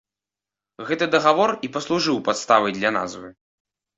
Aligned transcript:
Гэты 0.91 1.05
дагавор 1.15 1.53
і 1.67 1.69
паслужыў 1.77 2.17
падставай 2.29 2.71
для 2.81 2.89
назвы. 2.99 3.27